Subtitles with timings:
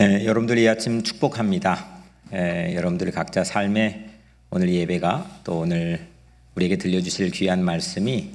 [0.00, 1.84] 예, 여러분들 이 아침 축복합니다.
[2.32, 4.08] 예, 여러분들 각자 삶에
[4.48, 6.06] 오늘 예배가 또 오늘
[6.54, 8.30] 우리에게 들려주실 귀한 말씀이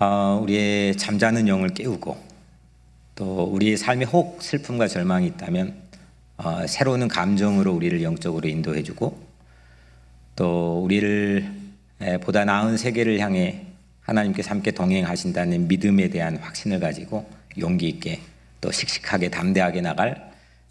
[0.00, 2.20] 어, 우리의 잠자는 영을 깨우고
[3.14, 5.76] 또 우리의 삶에 혹 슬픔과 절망이 있다면
[6.38, 9.16] 어, 새로운 감정으로 우리를 영적으로 인도해주고
[10.34, 11.52] 또 우리를
[12.00, 13.64] 예, 보다 나은 세계를 향해
[14.00, 17.30] 하나님께서 함께 동행하신다는 믿음에 대한 확신을 가지고
[17.60, 18.18] 용기 있게
[18.60, 20.29] 또 씩씩하게 담대하게 나갈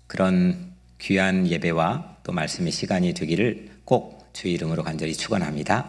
[0.10, 5.86] 그런 귀한 예배와 또 말씀의 시간이 되기를 꼭 주의 이름으로 간절히 축원합니다.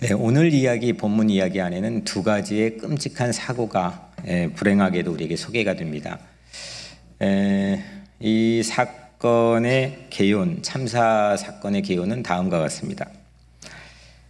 [0.00, 6.18] 네, 오늘 이야기 본문 이야기 안에는 두 가지의 끔찍한 사고가 예, 불행하게도 우리에게 소개가 됩니다.
[7.22, 7.82] 에,
[8.20, 13.08] 이 사건의 개요는 참사 사건의 개요는 다음과 같습니다.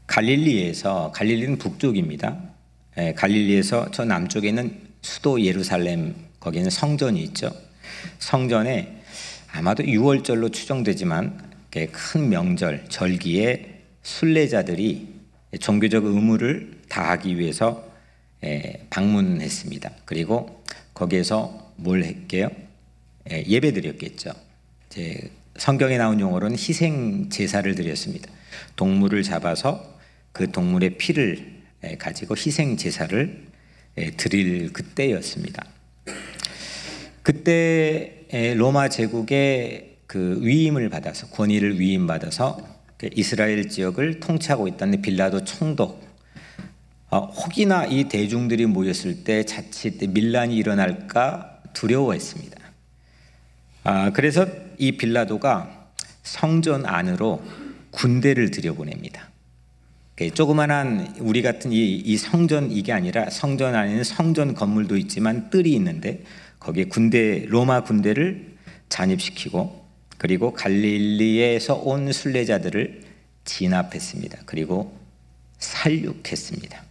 [0.06, 2.38] 갈릴리에서 갈릴리는 북쪽입니다.
[2.96, 7.50] 에, 갈릴리에서 저 남쪽에는 수도 예루살렘 거기는 성전이 있죠.
[8.18, 9.02] 성전에
[9.52, 11.48] 아마도 6월절로 추정되지만
[11.92, 15.14] 큰 명절, 절기에 순례자들이
[15.60, 17.86] 종교적 의무를 다하기 위해서
[18.90, 19.90] 방문했습니다.
[20.04, 20.64] 그리고
[20.94, 22.50] 거기에서 뭘 했게요?
[23.30, 24.32] 예배 드렸겠죠.
[25.56, 28.30] 성경에 나온 용어로는 희생 제사를 드렸습니다.
[28.76, 29.98] 동물을 잡아서
[30.32, 31.62] 그 동물의 피를
[31.98, 33.46] 가지고 희생 제사를
[34.16, 35.64] 드릴 그때였습니다.
[37.28, 38.24] 그때
[38.56, 42.56] 로마 제국의 그 위임을 받아서 권위를 위임받아서
[42.96, 46.02] 그 이스라엘 지역을 통치하고 있던 빌라도 총독
[47.10, 52.56] 어, 혹이나 이 대중들이 모였을 때 자칫 밀란이 일어날까 두려워했습니다.
[53.84, 54.46] 아, 그래서
[54.78, 55.90] 이 빌라도가
[56.22, 57.42] 성전 안으로
[57.90, 59.28] 군대를 들여보냅니다.
[60.16, 65.74] 그 조그만한 우리 같은 이, 이 성전 이게 아니라 성전 안에는 성전 건물도 있지만 뜰이
[65.74, 66.24] 있는데
[66.60, 68.56] 거기에 군대 로마 군대를
[68.88, 69.86] 잔입시키고
[70.18, 73.02] 그리고 갈릴리에서 온 순례자들을
[73.44, 74.40] 진압했습니다.
[74.46, 74.98] 그리고
[75.58, 76.82] 살육했습니다.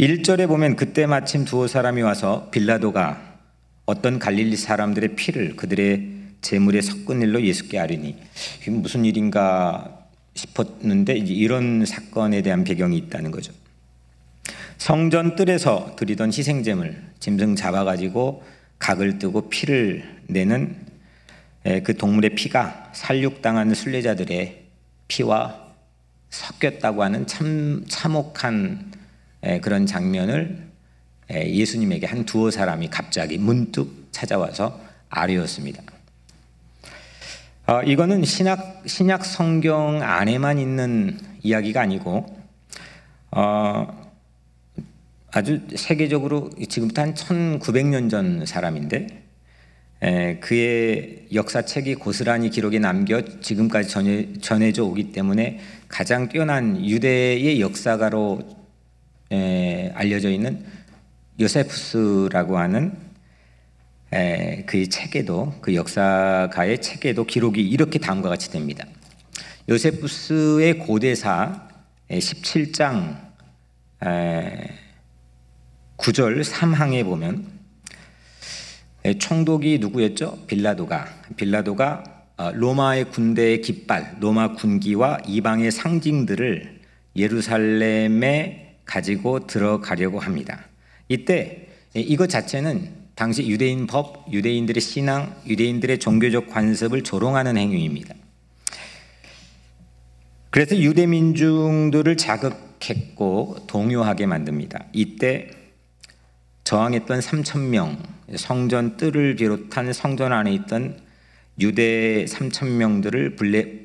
[0.00, 3.38] 1절에 보면 그때 마침 두어 사람이 와서 빌라도가
[3.86, 8.16] 어떤 갈릴리 사람들의 피를 그들의 재물에 섞은 일로 예수께 아뢰니
[8.68, 13.52] 무슨 일인가 싶었는데 이런 사건에 대한 배경이 있다는 거죠.
[14.78, 18.44] 성전 뜰에서 드리던 희생제물 짐승 잡아가지고
[18.78, 20.76] 각을 뜨고 피를 내는
[21.82, 24.64] 그 동물의 피가 살육당한 순례자들의
[25.08, 25.68] 피와
[26.30, 28.92] 섞였다고 하는 참 참혹한
[29.62, 30.68] 그런 장면을
[31.30, 34.80] 예수님에게 한 두어 사람이 갑자기 문득 찾아와서
[35.10, 35.82] 아뢰었습니다.
[37.66, 42.24] 어, 이거는 신약 신약 성경 안에만 있는 이야기가 아니고
[43.30, 44.07] 어,
[45.30, 49.06] 아주 세계적으로 지금부터 한 1900년 전 사람인데
[50.00, 58.40] 에, 그의 역사책이 고스란히 기록에 남겨 지금까지 전해, 전해져 오기 때문에 가장 뛰어난 유대의 역사가로
[59.32, 60.64] 에, 알려져 있는
[61.40, 62.96] 요세푸스라고 하는
[64.12, 68.86] 에, 그의 책에도 그 역사가의 책에도 기록이 이렇게 다음과 같이 됩니다.
[69.68, 71.68] 요세푸스의 고대사
[72.08, 73.28] 17장
[76.08, 77.44] 9절 3항에 보면
[79.18, 80.38] 총독이 누구였죠?
[80.46, 82.02] 빌라도가 빌라도가
[82.38, 86.80] 어, 로마의 군대의 깃발, 로마 군기와 이방의 상징들을
[87.16, 90.64] 예루살렘에 가지고 들어가려고 합니다.
[91.08, 98.14] 이때 이것 자체는 당시 유대인 법, 유대인들의 신앙, 유대인들의 종교적 관습을 조롱하는 행위입니다.
[100.50, 104.86] 그래서 유대 민중들을 자극했고 동요하게 만듭니다.
[104.92, 105.57] 이때
[106.68, 107.96] 저항했던 3천 명
[108.36, 111.00] 성전 뜰을 비롯한 성전 안에 있던
[111.60, 113.36] 유대 3천 명들을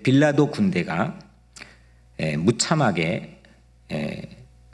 [0.04, 1.18] 빌라도 군대가
[2.40, 3.42] 무참하게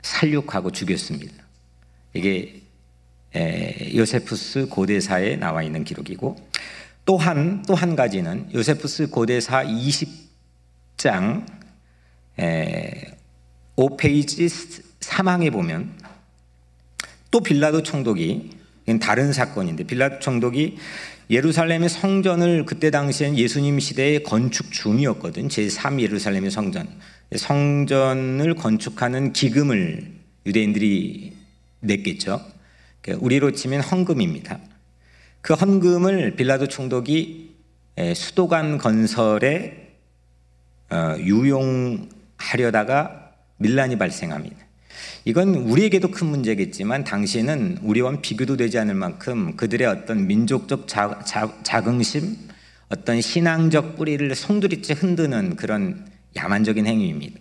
[0.02, 1.32] 살육하고 죽였습니다.
[2.12, 2.62] 이게
[3.94, 6.34] 요세푸스 고대사에 나와 있는 기록이고
[7.04, 11.46] 또한 또 한 가지는 요세푸스 고대사 20장
[13.76, 16.09] 5페이지 3항에 보면
[17.30, 18.50] 또 빌라도 총독이
[19.00, 20.76] 다른 사건인데 빌라도 총독이
[21.30, 25.46] 예루살렘의 성전을 그때 당시엔 예수님 시대의 건축 중이었거든.
[25.46, 26.88] 제3 예루살렘의 성전.
[27.34, 30.12] 성전을 건축하는 기금을
[30.44, 31.32] 유대인들이
[31.80, 32.44] 냈겠죠.
[33.00, 34.58] 그러니까 우리로 치면 헌금입니다.
[35.40, 37.54] 그 헌금을 빌라도 총독이
[38.14, 39.94] 수도관 건설에
[40.90, 42.10] 어, 유용하려다가
[43.58, 44.56] 밀란이 발생합니다.
[45.24, 51.52] 이건 우리에게도 큰 문제겠지만 당시에는 우리와 비교도 되지 않을 만큼 그들의 어떤 민족적 자, 자,
[51.62, 52.36] 자긍심,
[52.88, 56.06] 어떤 신앙적 뿌리를 송두리째 흔드는 그런
[56.36, 57.38] 야만적인 행위입니다.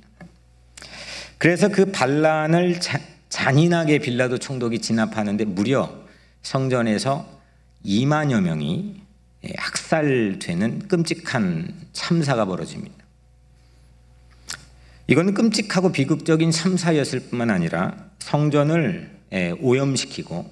[1.38, 3.00] 그래서 그 반란을 자,
[3.30, 5.90] 잔인하게 빌라도 총독이 진압하는데 무려
[6.42, 7.40] 성전에서
[7.86, 9.02] 2만여 명이
[9.58, 13.09] 학살되는 끔찍한 참사가 벌어집니다.
[15.10, 19.10] 이건 끔찍하고 비극적인 참사였을 뿐만 아니라 성전을
[19.60, 20.52] 오염시키고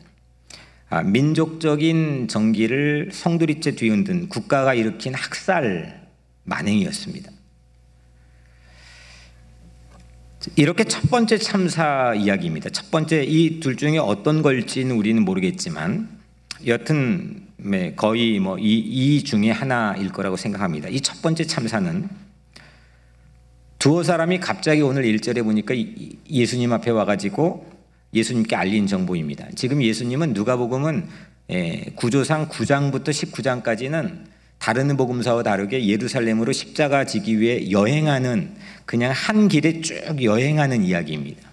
[0.90, 6.08] 아, 민족적인 정기를 성두리째 뒤흔든 국가가 일으킨 학살
[6.44, 7.30] 만행이었습니다.
[10.56, 12.70] 이렇게 첫 번째 참사 이야기입니다.
[12.70, 16.10] 첫 번째 이 둘 중에 어떤 걸지는 우리는 모르겠지만
[16.66, 20.88] 여튼 네, 거의 뭐이이 중에 하나일 거라고 생각합니다.
[20.90, 22.08] 이 첫 번째 참사는
[23.88, 25.74] 두어 사람이 갑자기 오늘 1절에 보니까
[26.30, 27.66] 예수님 앞에 와가지고
[28.14, 29.48] 예수님께 알린 정보입니다.
[29.56, 31.08] 지금 예수님은 누가복음은
[31.52, 34.26] 예, 구조상 9장부터 19장까지는
[34.58, 38.56] 다른 복음사와 다르게 예루살렘으로 십자가 지기 위해 여행하는
[38.86, 41.50] 그냥 한 길에 쭉 여행하는 이야기입니다.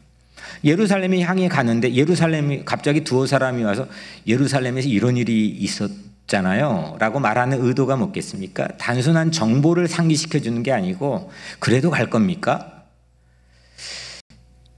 [0.65, 3.87] 예루살렘에 향해 가는데 예루살렘이 갑자기 두어 사람이 와서
[4.27, 5.89] 예루살렘에서 이런 일이 있었
[6.27, 6.97] 잖아요.
[6.99, 8.69] 라고 말하는 의도가 뭐겠습니까?
[8.79, 12.85] 단순한 정보를 상기시켜 주는 게 아니고 그래도 갈 겁니까?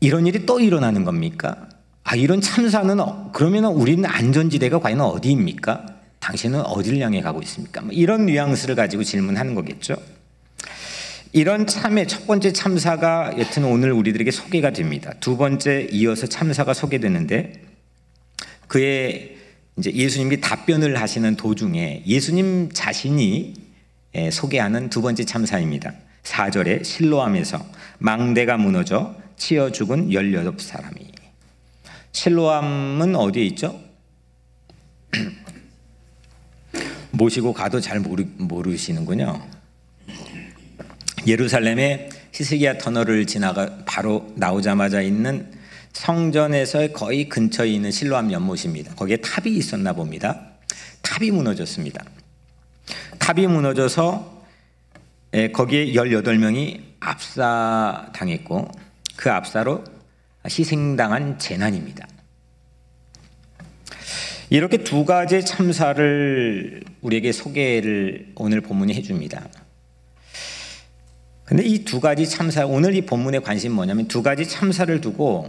[0.01, 1.69] 이런 일이 또 일어나는 겁니까?
[2.05, 5.87] 아, 이런 참사는 어, 그러면 우리는 안전지대가 과연 어디입니까?
[6.21, 7.81] 당신은 어디를 향해 가고 있습니까?
[7.81, 9.97] 뭐 이런 뉘앙스를 가지고 질문하는 거겠죠.
[11.33, 15.13] 이런 참의 첫 번째 참사가 여튼 오늘 우리들에게 소개가 됩니다.
[15.21, 17.53] 두 번째 이어서 참사가 소개되는데
[18.69, 19.36] 그의
[19.79, 23.55] 이제 예수님이 답변을 하시는 도중에 예수님 자신이
[24.15, 25.93] 예, 소개하는 두 번째 참사입니다.
[26.23, 27.65] 4절에 실로암에서
[27.99, 31.07] 망대가 무너져 치어 죽은 18사람이.
[32.13, 33.79] 실로암은 어디에 있죠?
[37.13, 39.47] 모시고 가도 잘 모르, 모르시는군요.
[41.27, 45.51] 예루살렘의 히스기야 터널을 지나가 바로 나오자마자 있는
[45.97, 48.95] 성전에서 거의 근처에 있는 실로암 연못입니다.
[48.95, 50.53] 거기에 탑이 있었나 봅니다.
[51.01, 52.05] 탑이 무너졌습니다.
[53.19, 54.45] 탑이 무너져서
[55.55, 58.71] 거기에 18명이 압사당했고
[59.17, 59.85] 그 압사로
[60.47, 62.07] 희생당한 재난입니다.
[64.51, 69.49] 이렇게 두 가지 참사를 우리에게 소개를 오늘 본문이 해줍니다.
[71.45, 75.49] 근데 이 두 가지 참사, 오늘 이 본문의 관심 뭐냐면 두 가지 참사를 두고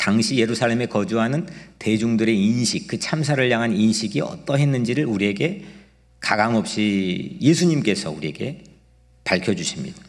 [0.00, 1.46] 당시 예루살렘에 거주하는
[1.78, 5.66] 대중들의 인식, 그 참사를 향한 인식이 어떠했는지를 우리에게
[6.20, 8.64] 가감없이 예수님께서 우리에게
[9.24, 10.02] 밝혀주십니다.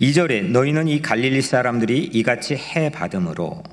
[0.00, 3.64] 2절에 너희는 이 갈릴리 사람들이 이같이 해 받음으로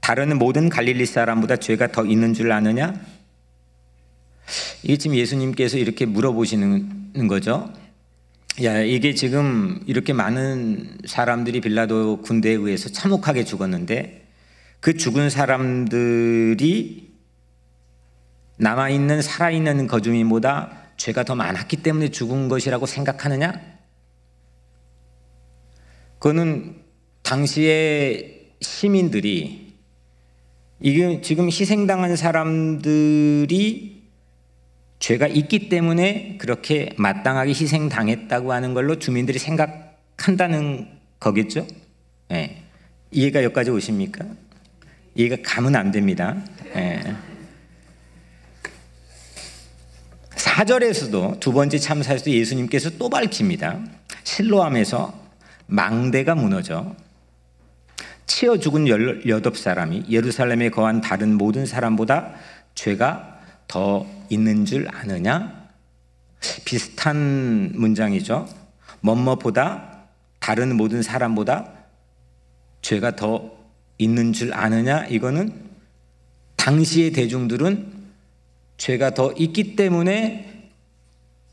[0.00, 3.00] 다른 모든 갈릴리 사람보다 죄가 더 있는 줄 아느냐?
[4.82, 7.72] 이게 지금 예수님께서 이렇게 물어보시는 거죠.
[8.64, 14.23] 야, 이게 지금 이렇게 많은 사람들이 빌라도 군대에 의해서 참혹하게 죽었는데
[14.84, 17.10] 그 죽은 사람들이
[18.58, 23.62] 남아있는 살아있는 거주민보다 죄가 더 많았기 때문에 죽은 것이라고 생각하느냐?
[26.18, 26.82] 그거는
[27.22, 29.74] 당시의 시민들이
[31.22, 34.02] 지금 희생당한 사람들이
[34.98, 41.66] 죄가 있기 때문에 그렇게 마땅하게 희생당했다고 하는 걸로 주민들이 생각한다는 거겠죠?
[42.28, 42.64] 네.
[43.12, 44.26] 이해가 여기까지 오십니까?
[45.14, 46.36] 이해가 가면 안 됩니다.
[46.74, 47.02] 네.
[47.04, 47.16] 예.
[50.30, 53.80] 4절에서도 두 번째 참사에서 예수님께서 또 밝힙니다.
[54.24, 55.22] 실로암에서
[55.66, 56.94] 망대가 무너져
[58.26, 62.34] 치어 죽은 18사람이 예루살렘에 거한 다른 모든 사람보다
[62.74, 65.68] 죄가 더 있는 줄 아느냐?
[66.64, 68.48] 비슷한 문장이죠.
[69.00, 70.06] 뭐뭐보다
[70.40, 71.72] 다른 모든 사람보다
[72.82, 73.63] 죄가 더
[73.98, 75.06] 있는 줄 아느냐?
[75.06, 75.52] 이거는
[76.56, 77.92] 당시의 대중들은
[78.76, 80.70] 죄가 더 있기 때문에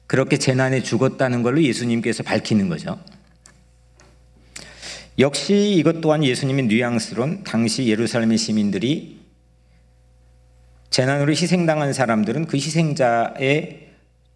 [0.08, 3.00] 그렇게 재난에 죽었다는 걸로 예수님께서 밝히는 거죠.
[5.20, 9.20] 역시 이것 또한 예수님의 뉘앙스론 당시 예루살렘의 시민들이
[10.90, 13.92] 재난으로 희생당한 사람들은 그 희생자의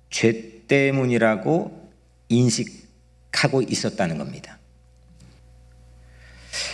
[0.10, 1.92] 죄 때문이라고
[2.30, 4.60] 인식하고 있었다는 겁니다.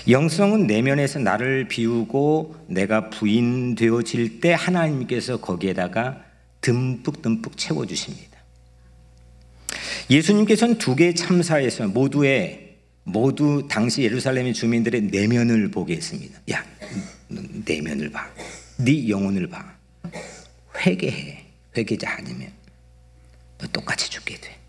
[0.07, 6.23] 영성은 내면에서 나를 비우고 내가 부인되어질 때 하나님께서 거기에다가
[6.61, 8.31] 듬뿍듬뿍 채워주십니다.
[10.09, 16.39] 예수님께서는 두 개의 참사에서 모두의 모두 당시 예루살렘의 주민들의 내면을 보게 했습니다.
[16.51, 16.63] 야,
[17.65, 18.29] 내면을 봐.
[18.77, 19.75] 네 영혼을 봐.
[20.85, 21.45] 회개해.
[21.77, 22.51] 회개자 아니면
[23.57, 24.60] 너 똑같이 죽게 돼.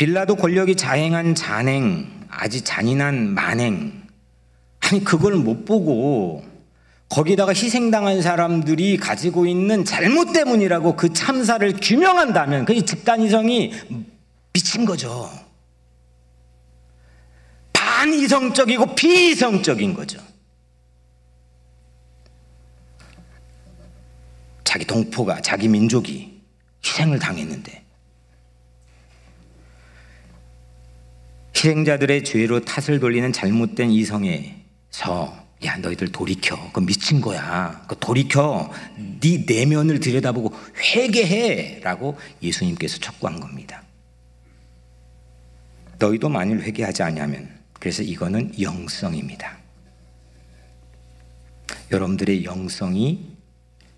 [0.00, 4.02] 빌라도 권력이 자행한 잔행, 아주 잔인한 만행.
[4.80, 6.42] 아니 그걸 못 보고
[7.10, 13.74] 거기다가 희생당한 사람들이 가지고 있는 잘못 때문이라고 그 참사를 규명한다면 그 집단 이성이
[14.54, 15.30] 미친 거죠.
[17.74, 20.18] 반이성적이고 비이성적인 거죠.
[24.64, 26.40] 자기 동포가 자기 민족이
[26.86, 27.89] 희생을 당했는데
[31.60, 38.72] 희생자들의 죄로 탓을 돌리는 잘못된 이성에서 야 너희들 돌이켜 그 미친 거야 그 돌이켜
[39.20, 43.82] 네 내면을 들여다보고 회개해라고 예수님께서 촉구한 겁니다.
[45.98, 49.58] 너희도 만일 회개하지 않으면 그래서 이거는 영성입니다.
[51.90, 53.36] 여러분들의 영성이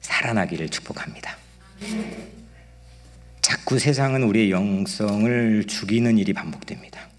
[0.00, 1.36] 살아나기를 축복합니다.
[3.40, 7.11] 자꾸 세상은 우리의 영성을 죽이는 일이 반복됩니다.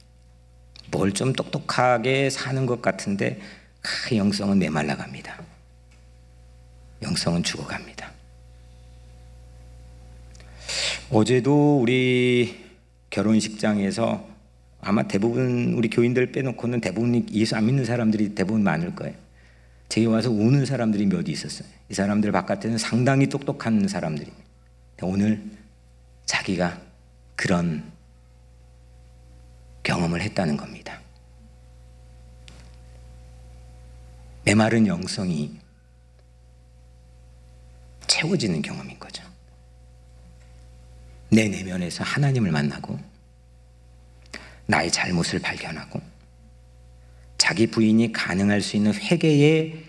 [0.93, 3.39] 뭘 좀 똑똑하게 사는 것 같은데
[3.81, 5.41] 그 영성은 메말라갑니다.
[7.01, 8.11] 영성은 죽어갑니다.
[11.09, 12.63] 어제도 우리
[13.09, 14.25] 결혼식장에서
[14.81, 19.15] 아마 대부분 우리 교인들 빼놓고는 대부분 예수 안 믿는 사람들이 대부분 많을 거예요.
[19.89, 21.67] 제게 와서 우는 사람들이 몇 있었어요.
[21.89, 24.31] 이 사람들 바깥에는 상당히 똑똑한 사람들이.
[25.01, 25.43] 오늘
[26.25, 26.79] 자기가
[27.35, 27.83] 그런
[29.83, 30.99] 경험을 했다는 겁니다.
[34.45, 35.57] 메마른 영성이
[38.07, 39.23] 채워지는 경험인 거죠.
[41.29, 42.99] 내 내면에서 하나님을 만나고
[44.65, 46.01] 나의 잘못을 발견하고
[47.37, 49.83] 자기 부인이 가능할 수 있는 회개에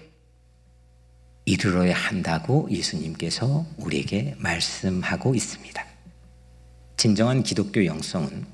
[1.45, 5.85] 이르러야 한다고 예수님께서 우리에게 말씀하고 있습니다.
[6.97, 8.47] 진정한 기독교 영성은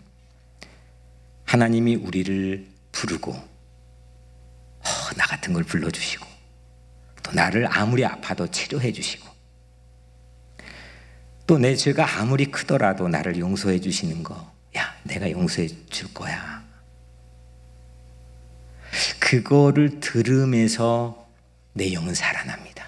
[1.51, 4.85] 하나님이 우리를 부르고 어,
[5.17, 6.25] 나 같은 걸 불러주시고
[7.25, 9.29] 또 나를 아무리 아파도 치료해 주시고
[11.49, 16.63] 또 내 죄가 아무리 크더라도 나를 용서해 주시는 거, 야, 내가 용서해 줄 거야.
[19.19, 21.27] 그거를 들으면서
[21.73, 22.87] 내 영은 살아납니다.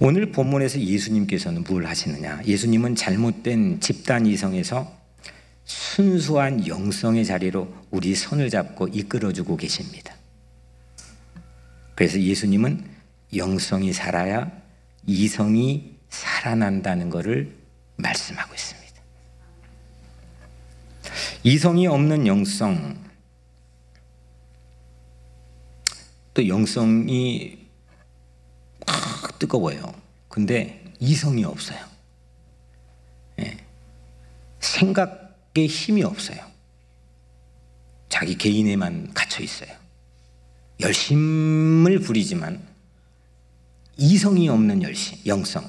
[0.00, 2.40] 오늘 본문에서 예수님께서는 뭘 하시느냐?
[2.46, 5.03] 예수님은 잘못된 집단 이성에서
[5.94, 10.12] 순수한 영성의 자리로 우리 손을 잡고 이끌어주고 계십니다.
[11.94, 12.84] 그래서 예수님은
[13.36, 14.50] 영성이 살아야
[15.06, 17.56] 이성이 살아난다는 것을
[17.94, 18.94] 말씀하고 있습니다.
[21.44, 22.98] 이성이 없는 영성,
[26.32, 27.68] 또 영성이
[28.84, 29.94] 막 뜨거워요.
[30.28, 31.78] 근데 이성이 없어요.
[33.38, 33.56] 예.
[34.58, 35.23] 생각
[35.54, 36.38] 게 힘이 없어요.
[38.08, 39.70] 자기 개인에만 갇혀 있어요.
[40.80, 42.60] 열심을 부리지만
[43.96, 45.68] 이성이 없는 열심, 영성.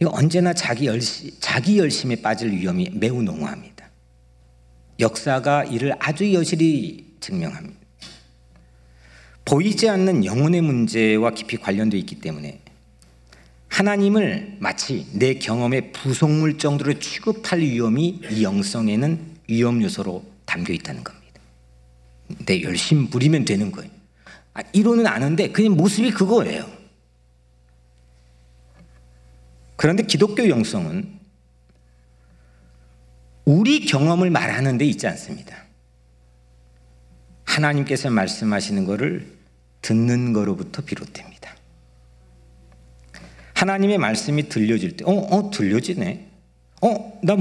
[0.00, 3.90] 이거 언제나 자기 열심, 자기 열심에 빠질 위험이 매우 농후합니다.
[5.00, 7.76] 역사가 이를 아주 여실히 증명합니다.
[9.44, 12.60] 보이지 않는 영혼의 문제와 깊이 관련되어 있기 때문에
[13.76, 21.42] 하나님을 마치 내 경험의 부속물 정도로 취급할 위험이 이 영성에는 위험 요소로 담겨 있다는 겁니다.
[22.46, 23.90] 내 열심 부리면 되는 거예요.
[24.54, 26.66] 아, 이론은 아는데 그냥 모습이 그거예요.
[29.76, 31.20] 그런데 기독교 영성은
[33.44, 35.54] 우리 경험을 말하는 데 있지 않습니다.
[37.44, 39.36] 하나님께서 말씀하시는 것을
[39.82, 41.55] 듣는 거로부터 비롯됩니다.
[43.56, 46.26] 하나님의 말씀이 들려질 때, 어, 어, 들려지네.
[46.82, 47.36] 어, 나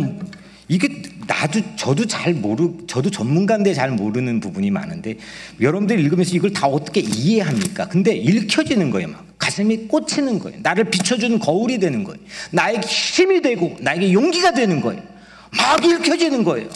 [0.70, 0.88] 이게
[1.28, 5.18] 나도 저도 잘 모르, 저도 전문가인데 잘 모르는 부분이 많은데
[5.60, 7.90] 여러분들 읽으면서 이걸 다 어떻게 이해합니까?
[7.90, 10.60] 근데 읽혀지는 거예요, 막 가슴이 꽂히는 거예요.
[10.64, 12.20] 나를 비춰주는 거울이 되는 거예요.
[12.52, 15.04] 나에게 힘이 되고 나에게 용기가 되는 거예요.
[15.52, 16.70] 막 읽혀지는 거예요.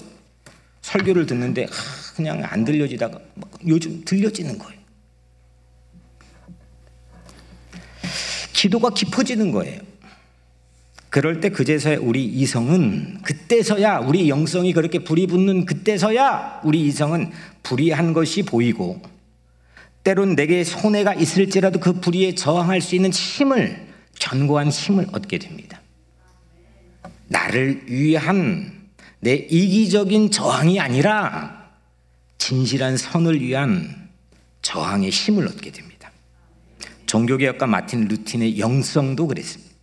[0.82, 1.66] 설교를 듣는데
[2.16, 3.18] 그냥 안 들려지다가
[3.68, 4.79] 요즘 들려지는 거예요.
[8.60, 9.80] 기도가 깊어지는 거예요.
[11.10, 17.32] 그럴 때 그제서야 우리 이성은 그때서야 우리 영성이 그렇게 불이 붙는 그때서야 우리 이성은
[17.64, 19.02] 불이한 것이 보이고
[20.04, 23.88] 때론 내게 손해가 있을지라도 그 불의에 저항할 수 있는 힘을
[24.20, 25.82] 견고한 힘을 얻게 됩니다.
[27.28, 28.90] 나를 위한
[29.22, 31.70] 내 이기적인 저항이 아니라
[32.38, 34.10] 진실한 선을 위한
[34.62, 35.99] 저항의 힘을 얻게 됩니다.
[37.10, 39.74] 종교개혁가 마틴 루틴의 영성도 그랬습니다.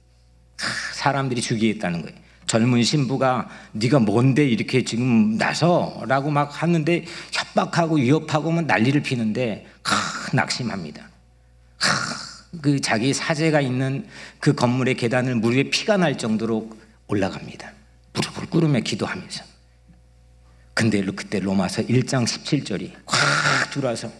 [0.95, 2.17] 사람들이 죽이겠다는 거예요.
[2.47, 10.37] 젊은 신부가 네가 뭔데 이렇게 지금 나서라고 막 하는데 협박하고 위협하고 막 난리를 피는데 하,
[10.37, 11.03] 낙심합니다.
[11.79, 14.07] 하, 그 자기 사제가 있는
[14.39, 16.71] 그 건물의 계단을 무릎에 피가 날 정도로
[17.09, 17.73] 올라갑니다.
[18.13, 19.43] 무릎을 꿇으며 기도하면서.
[20.75, 24.13] 근데 그때 로마서 1장 17절이 확 들어와서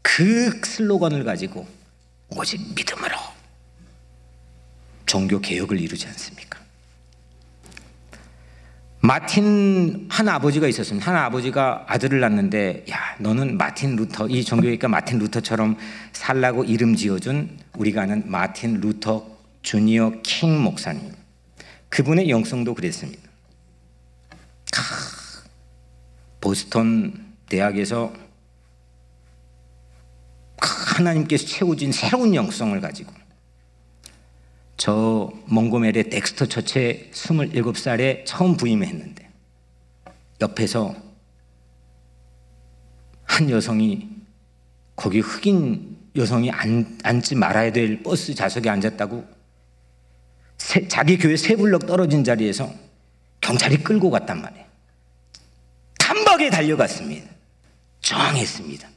[0.00, 1.66] 그 슬로건을 가지고
[2.30, 3.16] 오직 믿음으로
[5.06, 6.58] 종교 개혁을 이루지 않습니까?
[9.00, 11.06] 마틴 한 아버지가 있었습니다.
[11.06, 15.76] 한 아버지가 아들을 낳는데 야 너는 마틴 루터 이 종교니까 마틴 루터처럼
[16.12, 21.12] 살라고 이름 지어준 우리가 아는 마틴 루터 주니어 킹 목사님.
[21.88, 23.22] 그분의 영성도 그랬습니다.
[26.40, 28.12] 보스턴 대학에서
[30.98, 33.12] 하나님께서 채워진 새로운 영성을 가지고
[34.76, 39.28] 저 몽고메리의 Dexter Church에 27살에 처음 부임했는데
[40.40, 40.94] 옆에서
[43.24, 44.08] 한 여성이
[44.94, 49.24] 거기 흑인 여성이 앉, 앉지 말아야 될 버스 좌석에 앉았다고
[50.56, 52.72] 세, 자기 교회 세 블럭 떨어진 자리에서
[53.40, 54.66] 경찰이 끌고 갔단 말이에요.
[55.98, 57.28] 단박에 달려갔습니다.
[58.00, 58.88] 저항했습니다.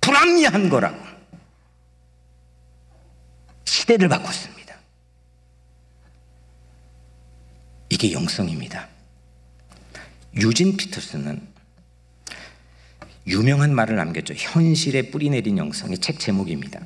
[0.00, 1.19] 불합리한 거라고.
[3.90, 4.76] 시대를 바꿨습니다.
[7.88, 8.88] 이게 영성입니다.
[10.36, 11.48] 유진 피터스는
[13.26, 14.34] 유명한 말을 남겼죠.
[14.36, 16.80] 현실에 뿌리내린 영성의 책 제목입니다.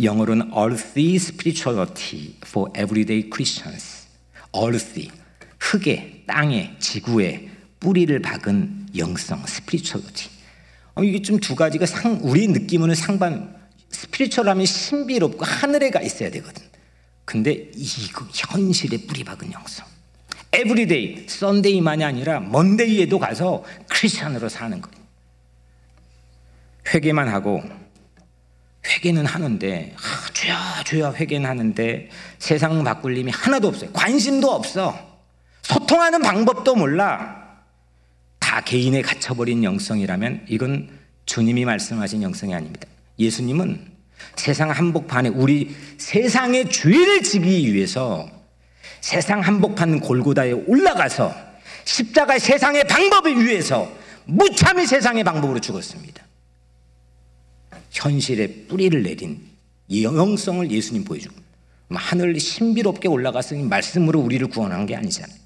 [0.00, 4.06] 영어로는 Earthy Spirituality for Everyday Christians.
[4.54, 5.10] Earthy,
[5.58, 7.48] 흙에, 땅에, 지구에
[7.80, 10.30] 뿌리를 박은 영성, spirituality.
[10.94, 13.59] 어, 이게 좀 두 가지가 상, 우리 느낌으로는 상반,
[13.90, 16.62] 스피리추얼하면 신비롭고 하늘에 가 있어야 되거든.
[17.24, 19.86] 근데 이거 현실에 뿌리 박은 영성.
[20.52, 25.00] everyday, Sunday만이 아니라 Monday에도 가서 크리스천으로 사는 거예요.
[26.92, 27.62] 회개만 하고
[28.86, 33.92] 회개는 하는데 아, 주야 주야 회개는 하는데 세상 바꿀 힘이 하나도 없어요.
[33.92, 34.98] 관심도 없어.
[35.62, 37.40] 소통하는 방법도 몰라.
[38.40, 40.88] 다 개인에 갇혀버린 영성이라면 이건
[41.26, 42.88] 주님이 말씀하신 영성이 아닙니다.
[43.20, 43.88] 예수님은
[44.36, 48.28] 세상 한복판에 우리 세상의 죄를 지기 위해서
[49.00, 51.34] 세상 한복판 골고다에 올라가서
[51.84, 53.90] 십자가 세상의 방법을 위해서
[54.24, 56.24] 무참히 세상의 방법으로 죽었습니다.
[57.90, 59.40] 현실에 뿌리를 내린
[59.90, 61.34] 영성을 예수님 보여주고
[61.90, 65.36] 하늘 신비롭게 올라가서 말씀으로 우리를 구원한 게 아니잖아요.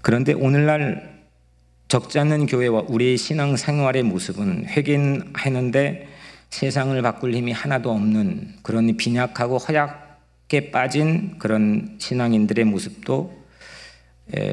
[0.00, 1.19] 그런데 오늘날
[1.90, 6.08] 적지 않는 교회와 우리의 신앙 생활의 모습은 회개하는데
[6.50, 13.44] 세상을 바꿀 힘이 하나도 없는 그런 빈약하고 허약에 빠진 그런 신앙인들의 모습도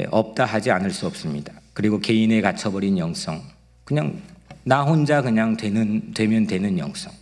[0.10, 1.54] 없다 하지 않을 수 없습니다.
[1.74, 3.44] 그리고 개인에 갇혀버린 영성,
[3.86, 4.20] 그냥
[4.64, 7.14] 나 혼자 그냥 되는 되면 되는 영성.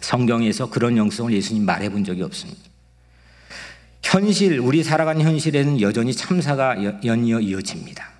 [0.00, 2.60] 성경에서 그런 영성을 예수님 말해본 적이 없습니다.
[4.02, 8.18] 현실, 우리 살아가는 현실에는 여전히 참사가 연이어 이어집니다.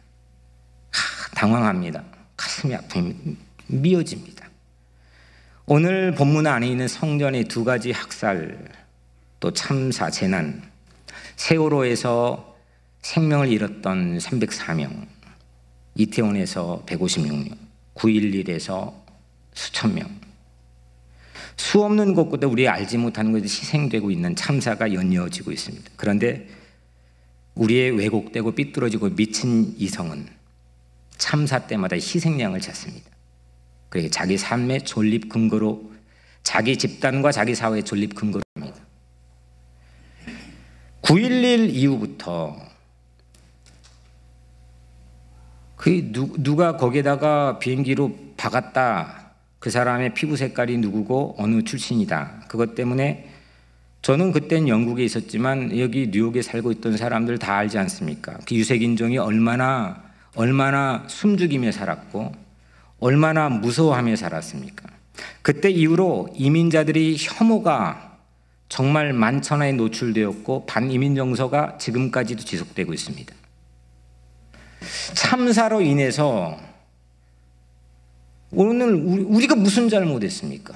[1.41, 2.05] 당황합니다.
[2.37, 3.37] 가슴이 아픕니다.
[3.69, 4.47] 미어집니다.
[5.65, 8.59] 오늘 본문 안에 있는 성전의 두 가지 학살,
[9.39, 10.63] 또 참사, 재난,
[11.37, 12.57] 세월호에서
[13.01, 15.07] 생명을 잃었던 304명,
[15.95, 17.57] 이태원에서 156명,
[17.95, 18.93] 911에서
[19.55, 20.21] 수천 명,
[21.57, 25.91] 수 없는 곳곳에 우리 알지 못하는 곳에 희생되고 있는 참사가 연이어지고 있습니다.
[25.97, 26.49] 그런데
[27.55, 30.40] 우리의 왜곡되고 삐뚤어지고 미친 이성은
[31.21, 33.09] 참사 때마다 희생양을 찾습니다.
[33.91, 35.93] 그리고 자기 삶의 존립 근거로
[36.43, 38.81] 자기 집단과 자기 사회의 존립 근거로 합니다.
[41.03, 42.57] 9.11 이후부터
[45.77, 49.33] 그 누 가 거기에다가 비행기로 박았다.
[49.59, 52.45] 그 사람의 피부 색깔이 누구고 어느 출신이다.
[52.49, 53.29] 그것 때문에
[54.03, 58.39] 저는 그땐 영국에 있었지만 여기 뉴욕에 살고 있던 사람들 다 알지 않습니까?
[58.47, 62.33] 그 유색인종이 얼마나 얼마나 숨죽이며 살았고
[63.01, 64.89] 얼마나 무서워하며 살았습니까?
[65.43, 68.19] 그때 이후로 이민자들이 혐오가
[68.69, 73.35] 정말 만천하에 노출되었고 반이민 정서가 지금까지도 지속되고 있습니다.
[75.15, 76.59] 참사로 인해서
[78.53, 80.75] 오늘 우리가 무슨 잘못했습니까?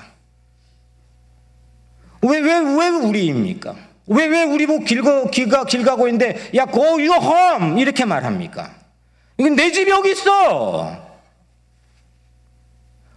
[2.22, 3.76] 왜, 왜, 왜 우리입니까?
[4.06, 7.80] 왜, 왜 우리 보고 길, 가, 길, 가, 길 가고 있는데, 야, go your home!
[7.80, 8.83] 이렇게 말합니까?
[9.38, 11.02] 이건 내 집이 여기 있어!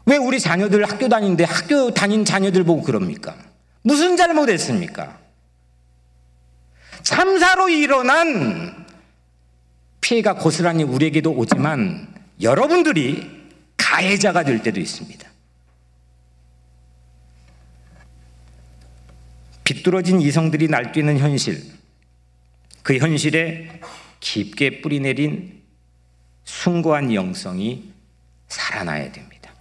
[0.05, 3.35] 왜 우리 자녀들 학교 다니는데 학교 다닌 자녀들 보고 그럽니까?
[3.81, 5.19] 무슨 잘못했습니까?
[7.03, 8.85] 참사로 일어난
[10.01, 13.29] 피해가 고스란히 우리에게도 오지만 여러분들이
[13.75, 15.27] 가해자가 될 때도 있습니다.
[19.65, 21.61] 비뚤어진 이성들이 날뛰는 현실,
[22.83, 23.81] 그 현실에
[24.21, 25.56] 깊게 뿌리내린
[26.47, 27.91] 숭고한 영성이
[28.47, 29.51] 살아나야 됩니다.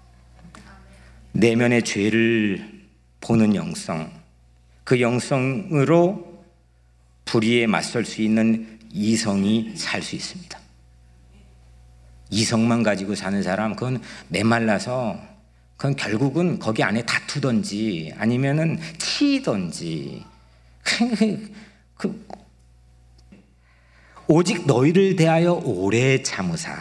[1.33, 2.87] 내면의 죄를
[3.21, 4.11] 보는 영성,
[4.85, 6.45] 그 영성으로
[7.25, 10.59] 불의에 맞설 수 있는 이성이 살 수 있습니다.
[12.31, 15.21] 이성만 가지고 사는 사람, 그건 메말라서
[15.77, 20.25] 그건 결국은 거기 안에 다투던지 아니면은 치던지
[21.97, 22.27] 그,
[24.29, 26.75] 오직 너희를 대하여 오래 참으사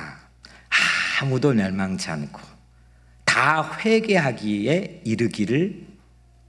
[1.21, 2.41] 아무도 멸망치 않고
[3.23, 5.85] 다 회개하기에 이르기를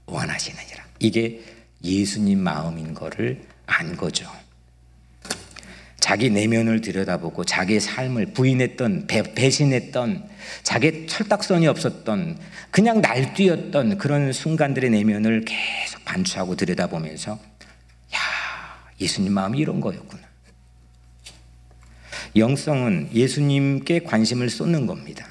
[0.07, 0.83] 원하시느니라.
[0.99, 1.43] 이게
[1.83, 4.29] 예수님 마음인 거를 안 거죠.
[5.99, 10.29] 자기 내면을 들여다보고 자기의 삶을 부인했던 배, 배신했던
[10.63, 12.39] 자기 철딱선이 없었던
[12.71, 18.17] 그냥 날뛰었던 그런 순간들의 내면을 계속 반추하고 들여다보면서 야
[19.01, 20.26] 예수님 마음이 이런 거였구나.
[22.37, 25.27] 영성은 예수님께 관심을 쏟는 겁니다.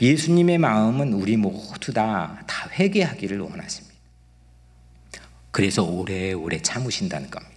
[0.00, 3.94] 예수님의 마음은 우리 모두 다, 다 회개하기를 원하십니다.
[5.50, 7.54] 그래서 오래오래 참으신다는 겁니다.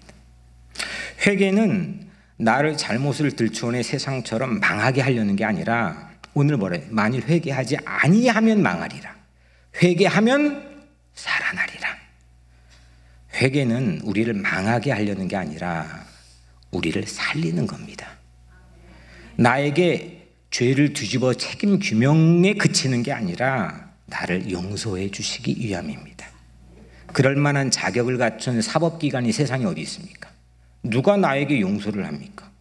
[1.26, 6.86] 회개는 나를 잘못을 들추어내 세상처럼 망하게 하려는 게 아니라 오늘 뭐래?
[6.90, 9.16] 만일 회개하지 아니하면 망하리라.
[9.82, 11.90] 회개하면 살아나리라.
[13.36, 16.06] 회개는 우리를 망하게 하려는 게 아니라
[16.74, 18.08] 우리를 살리는 겁니다.
[19.36, 26.28] 나에게 죄를 뒤집어 책임 규명에 그치는 게 아니라 나를 용서해 주시기 위함입니다.
[27.08, 30.30] 그럴 만한 자격을 갖춘 사법기관이 세상에 어디 있습니까?
[30.84, 32.52] 누가 나에게 용서를 합니까?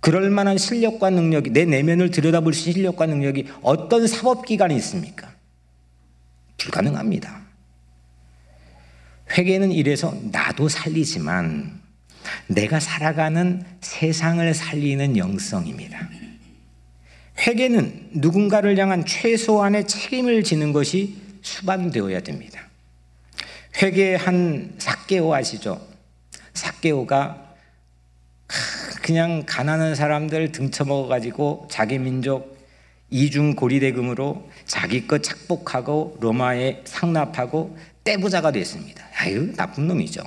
[0.00, 5.32] 그럴 만한 실력과 능력이 내 내면을 들여다볼 실력과 능력이 어떤 사법기관이 있습니까?
[6.58, 7.42] 불가능합니다.
[9.36, 11.81] 회개는 이래서 나도 살리지만
[12.46, 16.08] 내가 살아가는 세상을 살리는 영성입니다.
[17.46, 22.60] 회개는 누군가를 향한 최소한의 책임을 지는 것이 수반되어야 됩니다.
[23.80, 25.80] 회개한 삭개오 아시죠?
[26.54, 27.54] 삭개오가
[29.02, 32.56] 그냥 가난한 사람들 등쳐먹어 가지고 자기 민족
[33.10, 39.04] 이중 고리대금으로 자기 것 착복하고 로마에 상납하고 떼부자가 됐습니다.
[39.16, 40.22] 아유 나쁜 놈이죠.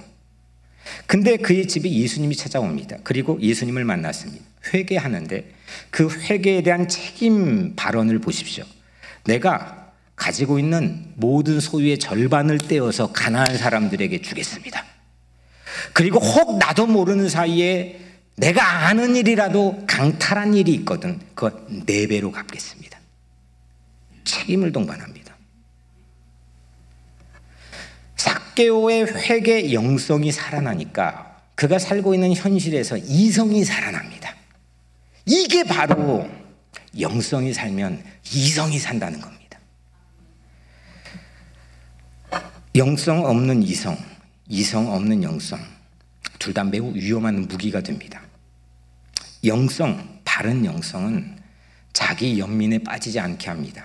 [1.08, 2.98] 근데 그의 집에 예수님이 찾아옵니다.
[3.04, 4.44] 그리고 예수님을 만났습니다.
[4.74, 5.52] 회개하는데
[5.90, 8.66] 그 회개에 대한 책임 발언을 보십시오.
[9.26, 14.84] 내가 가지고 있는 모든 소유의 절반을 떼어서 가난한 사람들에게 주겠습니다.
[15.94, 18.00] 그리고 혹 나도 모르는 사이에
[18.38, 21.20] 내가 아는 일이라도 강탈한 일이 있거든.
[21.36, 21.52] 그거
[21.86, 23.00] 네 배로 갚겠습니다.
[24.24, 25.35] 책임을 동반합니다.
[28.56, 34.34] 삭개오의 회개 영성이 살아나니까 그가 살고 있는 현실에서 이성이 살아납니다.
[35.26, 36.28] 이게 바로
[37.00, 39.60] 영성이 살면 이성이 산다는 겁니다.
[42.76, 43.98] 영성 없는 이성,
[44.48, 45.60] 이성 없는 영성,
[46.40, 48.22] 둘 다 매우 위험한 무기가 됩니다.
[49.44, 51.38] 영성, 바른 영성은
[51.94, 53.84] 자기 연민에 빠지지 않게 합니다.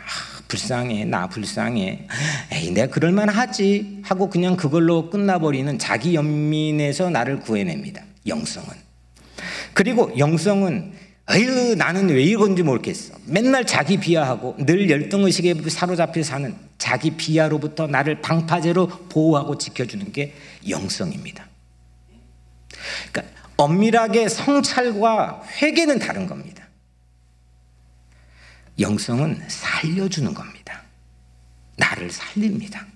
[0.50, 2.06] 아, 불쌍해, 나 불쌍해.
[2.52, 4.00] 에이, 내가 그럴만 하지.
[4.02, 8.02] 하고 그냥 그걸로 끝나버리는 자기 연민에서 나를 구해냅니다.
[8.26, 8.68] 영성은.
[9.72, 10.92] 그리고 영성은
[11.32, 13.14] 에휴, 나는 왜 이건지 모르겠어.
[13.26, 20.34] 맨날 자기 비하하고 늘 열등의식에 사로잡혀 사는 자기 비하로부터 나를 방파제로 보호하고 지켜주는 게
[20.68, 21.46] 영성입니다.
[23.12, 26.59] 그러니까 엄밀하게 성찰과 회개는 다른 겁니다.
[28.80, 30.82] 영성은 살려주는 겁니다.
[31.76, 32.86] 나를 살립니다.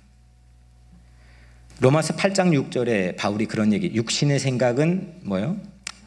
[1.81, 5.61] 로마서 8장 6절에 바울이 그런 얘기, 육신의 생각은 뭐요?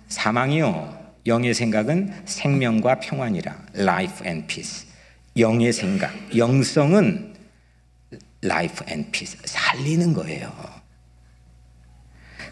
[0.08, 1.08] 사망이요.
[1.28, 3.66] 영의 생각은 생명과 평안이라.
[3.76, 4.88] life and peace.
[5.38, 7.36] 영의 생각, 영성은
[8.44, 9.40] life and peace.
[9.46, 10.52] 살리는 거예요.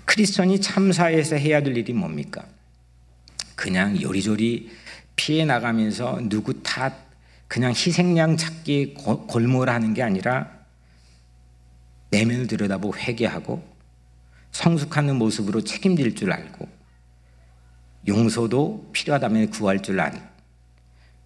[0.03, 2.45] 크리스천이 참사에서 해야 될 일이 뭡니까?
[3.55, 4.69] 그냥 요리조리
[5.15, 7.04] 피해 나가면서 누구 탓
[7.47, 8.95] 그냥 희생양 찾기
[9.27, 10.49] 골몰하는 게 아니라
[12.09, 13.75] 내면을 들여다보고 회개하고
[14.51, 16.67] 성숙하는 모습으로 책임질 줄 알고
[18.07, 20.21] 용서도 필요하다면 구할 줄 아는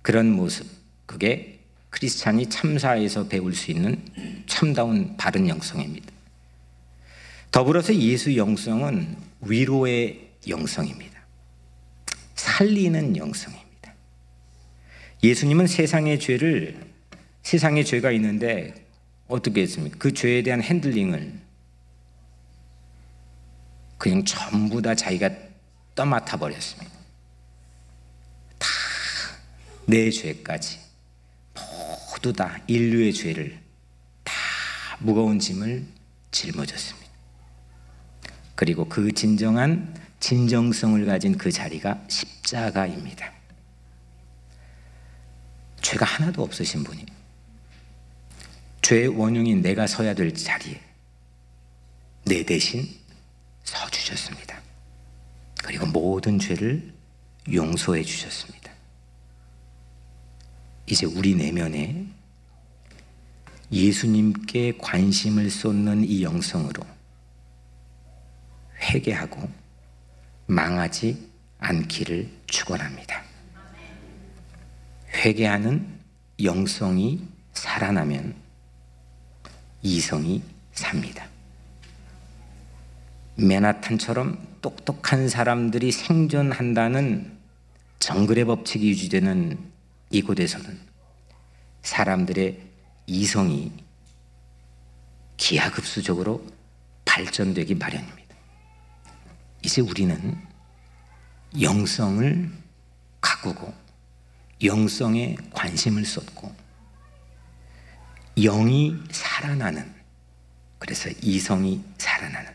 [0.01, 0.67] 그런 모습
[1.05, 4.03] 그게 크리스찬이 참사에서 배울 수 있는
[4.45, 6.07] 참다운 바른 영성입니다.
[7.51, 11.19] 더불어서 예수 영성은 위로의 영성입니다.
[12.35, 13.68] 살리는 영성입니다.
[15.23, 16.79] 예수님은 세상의 죄를
[17.43, 18.85] 세상에 죄가 있는데
[19.27, 19.97] 어떻게 했습니까?
[19.97, 21.39] 그 죄에 대한 핸들링을
[23.97, 25.29] 그냥 전부 다 자기가
[25.95, 26.91] 떠맡아 버렸습니다.
[28.57, 28.67] 다
[29.85, 30.79] 내 죄까지
[32.11, 33.59] 모두 다 인류의 죄를
[34.23, 34.33] 다
[34.99, 35.83] 무거운 짐을
[36.31, 37.09] 짊어졌습니다.
[38.55, 43.38] 그리고 그 진정한 진정성을 가진 그 자리가 십자가입니다.
[45.89, 47.03] 죄가 하나도 없으신 분이
[48.83, 50.79] 죄의 원흉인 내가 서야 될 자리에
[52.25, 52.87] 내 대신
[53.63, 54.61] 서 주셨습니다.
[55.63, 56.93] 그리고 모든 죄를
[57.51, 58.71] 용서해 주셨습니다.
[60.85, 62.05] 이제 우리 내면에
[63.71, 66.83] 예수님께 관심을 쏟는 이 영성으로
[68.79, 69.49] 회개하고
[70.45, 73.28] 망하지 않기를 축원합니다.
[75.13, 75.99] 회개하는
[76.43, 78.35] 영성이 살아나면
[79.81, 80.41] 이성이
[80.73, 81.27] 삽니다.
[83.35, 87.37] 메나탄처럼 똑똑한 사람들이 생존한다는
[87.99, 89.57] 정글의 법칙이 유지되는
[90.09, 90.79] 이곳에서는
[91.81, 92.61] 사람들의
[93.07, 93.71] 이성이
[95.37, 96.45] 기하급수적으로
[97.05, 98.35] 발전되기 마련입니다.
[99.63, 100.37] 이제 우리는
[101.59, 102.49] 영성을
[103.21, 103.73] 가꾸고
[104.63, 106.53] 영성에 관심을 쏟고
[108.35, 109.93] 영이 살아나는
[110.77, 112.51] 그래서 이성이 살아나는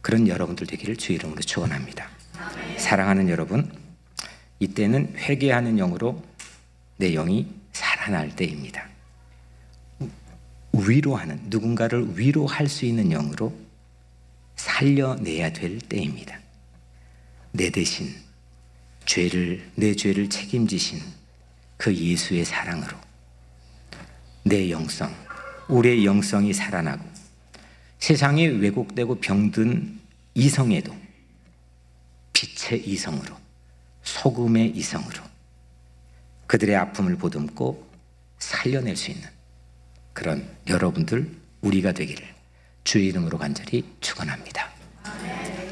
[0.00, 2.08] 그런 여러분들 되기를 주 이름으로 축원합니다.
[2.78, 3.70] 사랑하는 여러분,
[4.60, 6.24] 이때는 회개하는 영으로
[6.96, 8.88] 내 영이 살아날 때입니다.
[10.72, 13.54] 위로하는 누군가를 위로할 수 있는 영으로
[14.56, 16.38] 살려내야 될 때입니다.
[17.52, 18.14] 내 대신
[19.08, 21.00] 죄를 내 죄를 책임지신
[21.78, 22.94] 그 예수의 사랑으로
[24.44, 25.10] 내 영성,
[25.68, 27.02] 우리의 영성이 살아나고
[27.98, 29.98] 세상에 왜곡되고 병든
[30.34, 30.94] 이성에도
[32.34, 33.34] 빛의 이성으로
[34.02, 35.22] 소금의 이성으로
[36.46, 37.88] 그들의 아픔을 보듬고
[38.38, 39.26] 살려낼 수 있는
[40.12, 42.26] 그런 여러분들 우리가 되기를
[42.84, 44.77] 주의 이름으로 간절히 축원합니다.